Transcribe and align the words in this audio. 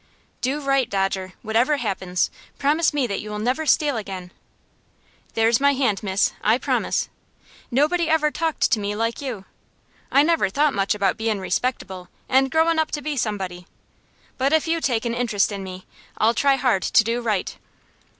"Do 0.41 0.59
right, 0.61 0.89
Dodger, 0.89 1.33
whatever 1.43 1.77
happens. 1.77 2.31
Promise 2.57 2.91
me 2.91 3.05
that 3.05 3.21
you 3.21 3.29
will 3.29 3.37
never 3.37 3.67
steal 3.67 3.97
again?" 3.97 4.31
"There's 5.35 5.59
my 5.59 5.73
hand, 5.75 6.01
miss 6.01 6.33
I 6.41 6.57
promise. 6.57 7.07
Nobody 7.69 8.09
ever 8.09 8.31
talked 8.31 8.71
to 8.71 8.79
me 8.79 8.95
like 8.95 9.21
you. 9.21 9.45
I 10.11 10.23
never 10.23 10.49
thought 10.49 10.73
much 10.73 10.95
about 10.95 11.17
bein' 11.17 11.37
respectable, 11.39 12.09
and 12.27 12.49
growin' 12.49 12.79
up 12.79 12.89
to 12.93 13.01
be 13.03 13.15
somebody, 13.15 13.67
but 14.39 14.51
if 14.53 14.67
you 14.67 14.81
take 14.81 15.05
an 15.05 15.13
interest 15.13 15.51
in 15.51 15.63
me, 15.63 15.85
I'll 16.17 16.33
try 16.33 16.55
hard 16.55 16.81
to 16.81 17.03
do 17.03 17.21
right." 17.21 17.55